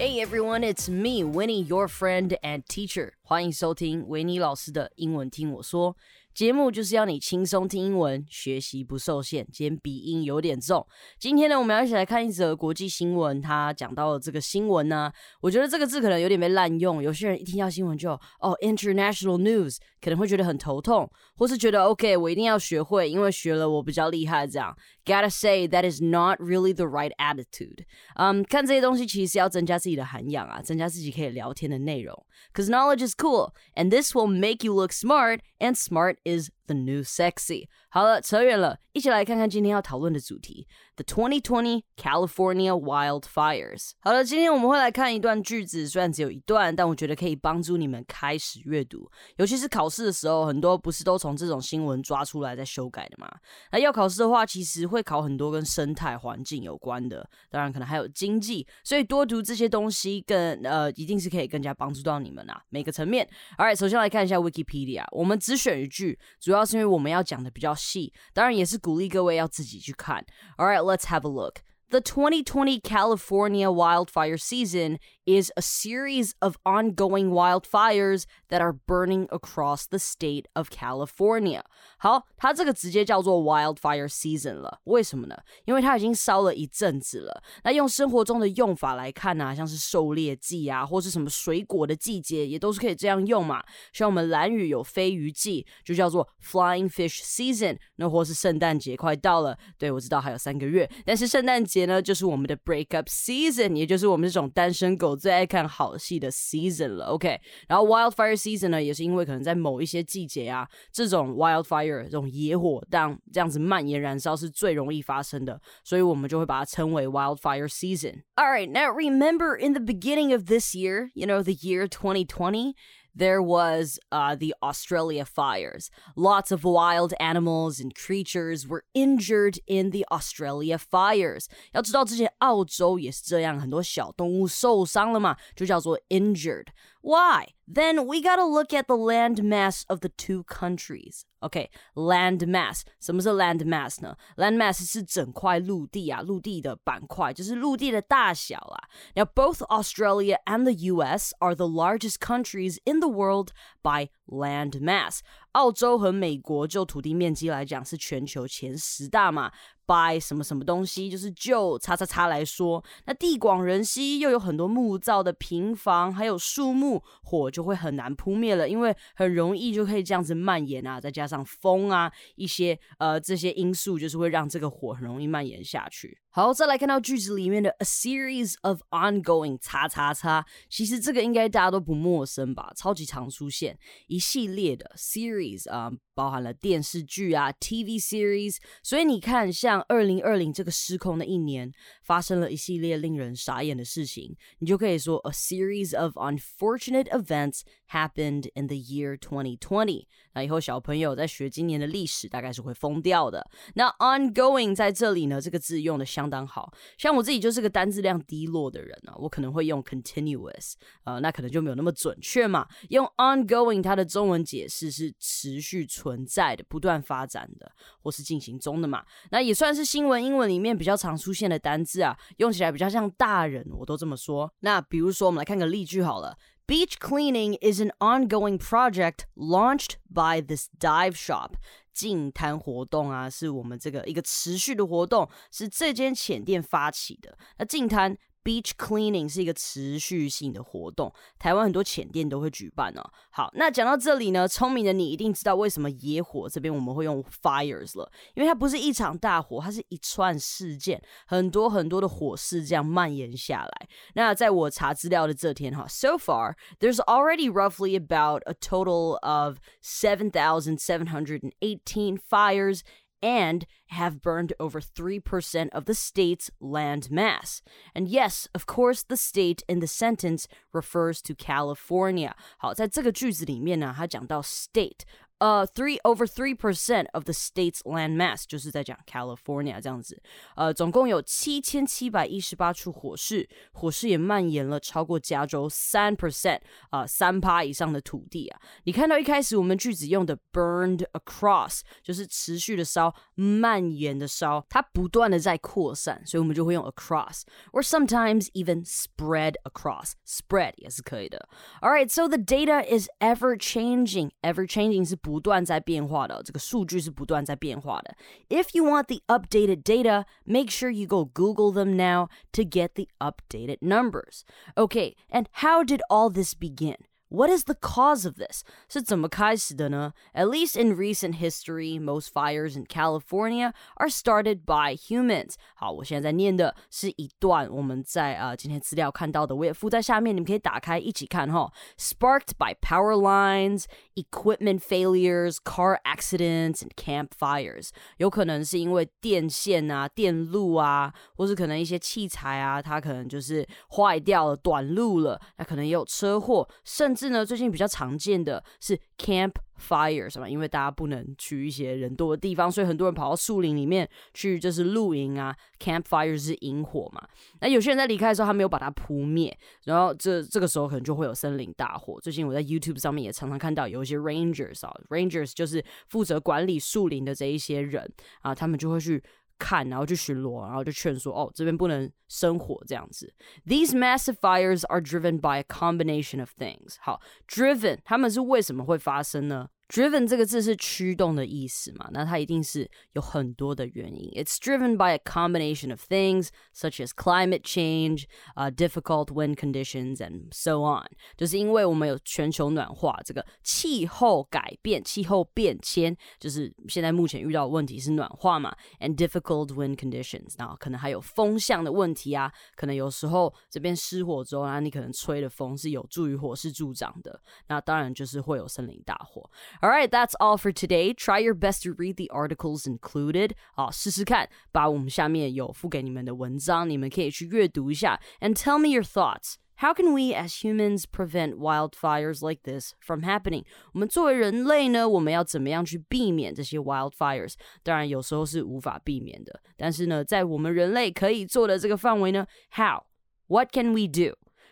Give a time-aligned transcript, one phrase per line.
[0.00, 3.12] Hey everyone, it's me, Winnie, your friend and teacher.
[3.22, 5.96] 欢迎收听维尼老师的英文听我说。
[6.33, 9.45] 节目就是要你轻松听英文，学习不受限。
[9.51, 10.85] 今天鼻音有点重。
[11.19, 13.41] 今天呢，我们要一起来看一则国际新闻。
[13.41, 17.03] 他讲到了这个新闻呢，我觉得这个字可能有点被滥用。
[17.03, 24.47] 有些人一听到新闻就哦，international news，可能会觉得很头痛，或是觉得 OK，我一定要学会，因为学了我比较厉害。
[24.47, 24.73] 这样
[25.03, 27.83] ，gotta say that is not really the right attitude。
[28.15, 32.25] 嗯，看这些东西其实要增加自己的涵养啊，增加自己可以聊天的内容。
[32.53, 37.01] Cause knowledge is cool, and this will make you look smart, and smart is the new
[37.01, 37.67] sexy.
[37.89, 43.91] 好了，扯远了，一起来看看今天要讨论的主题：The 2020 California wildfires。
[43.99, 49.09] 好了，今天我们会来看一段句子，虽然只有一段，但我觉得可以帮助你们开始阅读。
[49.35, 53.29] 尤其是考试的时候，很多不是都从这种新闻抓出来再修改的嘛？
[53.73, 63.27] 那要考试的话，其实会考很多跟生态环境有关的，当然可能还有经济，所以多读这些东西，更呃，一定是可以更加帮助到你们啊，每个层面。
[63.57, 67.76] All right，首先来看一下 Wikipedia，我们只选一句，主要是因为我们要讲的比较。
[67.76, 70.24] 戏，当然也是鼓励各位要自己去看。
[70.56, 71.58] All right, let's have a look.
[71.88, 79.85] The 2020 California wildfire season is a series of ongoing wildfires that are burning across
[79.87, 81.61] the state of California.
[81.97, 85.35] 好，它这个直接叫做 wildfire season 了，为什么呢？
[85.65, 87.43] 因为它已经烧了一阵子了。
[87.63, 93.63] 那用生活中的用法来看呢、啊，像是狩猎季啊，或是什么水果的季节，也都是可以这样用嘛。
[93.93, 97.77] 像我们蓝雨有飞鱼季，就叫做 flying fish season。
[97.97, 107.06] 那或是圣诞节快到了，对我知道还有三个月，但是圣诞节呢，就是我们的 break up season，也就是我们这种单身狗最爱看好戏的 season 了。
[107.06, 120.74] OK，然后 wildfire season 呢，也是因为可能在某一些季节啊，这种 wildfire 这种野火当这样子蔓延燃烧是最容易发生的，所以我们就会把它称为 wildfire season。All right, now remember in the beginning of this
[120.74, 122.74] year, you know, the year 2020.
[123.14, 125.90] there was uh, the Australia fires.
[126.14, 131.46] Lots of wild animals and creatures were injured in the Australia fires.
[131.72, 136.66] 要知道之前澳洲也是这样，很多小动物受伤了嘛，就叫做 injured。
[137.00, 137.54] why?
[137.68, 141.24] Then we gotta look at the land mass of the two countries.
[141.40, 142.84] Okay, land mass.
[143.00, 144.16] 什么是 land mass 呢？
[144.36, 148.88] land mass 是整块陆地啊，陆地的板块，就是陆地的大小啊。
[149.14, 151.32] Now, both Australia and the U.S.
[151.38, 153.50] are the largest countries in the world
[153.82, 155.20] by land mass.
[155.53, 159.51] 澳洲和美国就土地面积来讲是全球前十大嘛。
[159.83, 171.01] by 什么什么东西，就是就叉叉叉来说，那地广人稀，又有很多木造的平房，还有树木，火就会很难扑灭了，因为很容易就可以这样子蔓延啊。
[171.01, 176.17] 再加上风啊，一些呃这些因素，就是会让这个火很容易蔓延下去。
[176.33, 182.71] 好，再来看到句子里面的 a series of ongoing 叉叉叉，其实这个应该大家都不陌生吧？
[182.73, 183.77] 超级常出现
[184.07, 191.73] 一系列的 series 啊，包含了电视剧啊 TV series，所以你看，像二零二零这个失控的一年，
[192.03, 200.05] 发生了一系列令人傻眼的事情，你就可以说 a series of unfortunate events happened in the year 2020。
[200.33, 203.49] 那以后小朋友在学今年的历史，大概是会疯掉的。
[203.73, 206.71] 那 ongoing 在这里呢，这个字用的相当好。
[206.99, 210.73] 像我自己就是个单字量低落的人啊，我可能会用 continuous，
[211.03, 212.67] 呃，那可能就没有那么准确嘛。
[212.89, 217.71] 用 ongoing，它的中文解释是持续存存在的、不断发展的，
[218.03, 219.03] 或是进行中的嘛。
[219.31, 224.53] 那也算是新闻英文里面比较常出现的单字啊，用起来比较像大人，我都这么说。
[224.59, 226.37] 那比如说，我们来看个例句好了。
[226.67, 231.53] Beach cleaning is an ongoing project launched by this dive shop.
[231.93, 237.37] 净滩活动啊，是我们这个一个持续的活动，是这间浅店发起的。
[237.57, 243.03] 那净滩 Beach cleaning 是一个持续性的活动，台湾很多浅店都会举办哦。
[243.29, 253.87] 好，那讲到这里呢，聪明的你一定知道为什么野火这边我们会用 fires 了，因为它不是一场大火，它是一串事件，很多很多的火势这样蔓延下来。
[254.15, 262.81] 那在我查资料的这天哈，so far there's already roughly about a total of seven thousand seven hundred and eighteen fires
[263.22, 267.62] and have burned over 3% of the state's land mass.
[267.94, 272.34] And yes, of course, the state in the sentence refers to California.
[272.58, 275.04] 好，在这个句子里面呢，它讲到 state。
[275.40, 280.18] 呃，three over three percent of the state's land mass，就是在讲 California 这样子。
[280.54, 288.58] 呃，总共有七千七百一十八处火势，火势也蔓延了超过加州三 percent 啊，三趴以上的土地啊。
[288.84, 301.46] 你看到一开始我们句子用的 burned across，就是持续的烧，蔓延的烧，它不断的在扩散，所以我们就会用 across，or sometimes even spread across，spread 也是可以的。
[301.82, 304.30] All right, so the data is ever changing.
[304.40, 308.16] Ever changing 是不 断在变化的，这个数据是不断在变化的。
[308.48, 313.08] If you want the updated data, make sure you go Google them now to get the
[313.20, 314.40] updated numbers.
[314.74, 316.96] Okay, and how did all this begin?
[317.30, 318.62] What is the cause of this?
[318.88, 320.12] 是怎么开始的呢?
[320.32, 325.54] At least in recent history, most fires in California are started by humans.
[325.74, 331.72] 好，我现在在念的是一段我们在呃今天资料看到的，我也附在下面，你们可以打开一起看哈。
[331.98, 337.88] Sparked by power lines, equipment failures, car accidents, and campfires.
[338.18, 343.66] 有可能是因为电线啊、电路啊，或是可能一些器材啊，它可能就是
[343.96, 350.49] 坏掉了、短路了，那可能也有车祸，甚至 是呢，最近比较常见的是 campfire，是吧？
[350.49, 355.55] 因为大家不能去一些人多的地方，所以很多人跑到树林里面去，就是露营啊。
[355.79, 357.21] campfire 是引火嘛？
[357.59, 362.19] 那有些人在离开的时候，他没有把它扑灭，然后这这个时候可能就会有森林大火。
[362.19, 369.21] 最近我在 YouTube 上面也常常看到有一些 rangers 啊，rangers 就是负责管理树林的这一些人啊，他们就会去。
[369.60, 373.32] 看，然后去巡逻，然后就劝说哦，这边不能生火这样子。
[373.66, 376.96] These massive fires are driven by a combination of things。
[377.00, 382.07] 好，driven，他们是为什么会发生呢 ？Driven 这个字是驱动的意思嘛？
[382.13, 384.31] 那它一定是有很多的原因。
[384.31, 388.23] It's driven by a combination of things such as climate change,
[388.55, 391.07] uh, difficult wind conditions, and so on。
[391.35, 409.49] 就是因为我们有全球暖化，这个气候改变、气候变迁，就是现在目前遇到的问题是暖化嘛？And difficult wind conditions，然后可能还有风向的问题啊，可能有时候这边失火之后啊，你可能吹的风是有助于火势助长的，那当然就是会有森林大火。
[409.82, 411.12] all right, that's all for today.
[411.12, 413.52] Try your best to read the articles included.
[413.74, 418.20] 好，试试看，把我们下面有附给你们的文章，你们可以去阅读一下。
[418.40, 419.54] And tell me your thoughts.
[419.80, 423.64] How can we as humans prevent wildfires like this from happening？
[423.92, 427.56] 我们作为人类呢，我们要怎么样去避免这些 wildfires？
[427.82, 434.08] 当然，有时候是无法避免的，但是呢，在我们人类可以做的这个范围呢，How？What can we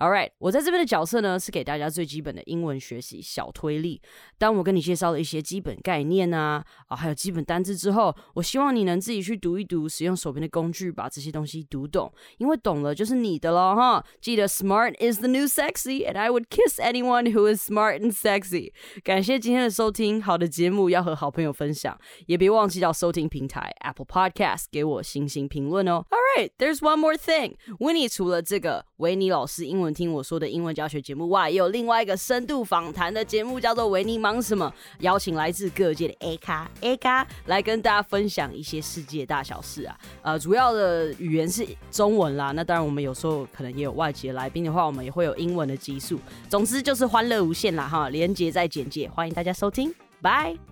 [0.00, 4.00] All right，我在这边的角色呢是给大家最基本的英文学习小推力。
[4.38, 14.02] 当我跟你介绍了一些基本概念啊啊，还有基本单字之后，我希望你能自己去读一读，使用手边的工具把这些东西读懂，因为懂了就是你的了哈。
[14.22, 18.72] 记得 Smart is the new sexy，and I would kiss anyone who is smart and sexy。
[19.04, 26.06] 感谢今天的收听，好的节目要和好朋友分享，也别忘记到收听平台 Apple Podcast 给我星星评论哦。
[26.08, 29.90] All right right，there's one more thing，Winnie 除了这个维尼老师英文。
[30.00, 39.98] 听我说的英文教学节目外，也有另外一个深度访谈的节目，叫做《维尼忙什么》，邀请来自各界的 A 咖 A 咖来跟大家分享一些世界大小事啊。
[40.22, 42.52] 呃，主要的语言是中文啦。
[42.52, 46.18] 那当然，我们有时候可能也有外籍来宾的话，我们也会有英文的集数。
[46.48, 48.08] 总之就是欢乐无限啦哈！
[48.08, 49.92] 连接在简介，欢迎大家收听，
[50.22, 50.69] 拜。